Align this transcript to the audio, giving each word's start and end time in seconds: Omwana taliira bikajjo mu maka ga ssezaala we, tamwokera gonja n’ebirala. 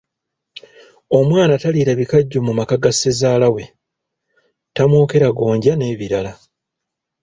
Omwana 1.17 1.53
taliira 1.61 1.93
bikajjo 1.99 2.39
mu 2.47 2.53
maka 2.59 2.75
ga 2.83 2.91
ssezaala 2.93 3.47
we, 3.55 3.63
tamwokera 4.75 5.27
gonja 5.37 5.73
n’ebirala. 5.75 6.31